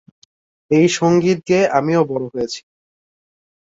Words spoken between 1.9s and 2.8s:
বড় হয়েছি।